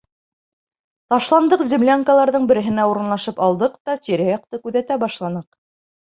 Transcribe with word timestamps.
Ташландыҡ 1.13 1.59
землянкаларҙың 1.71 2.47
береһенә 2.51 2.85
урынлашып 2.93 3.41
алдыҡ 3.47 3.75
та 3.89 3.95
тирә-яҡты 4.07 4.61
күҙәтә 4.65 4.97
башланыҡ. 5.05 5.47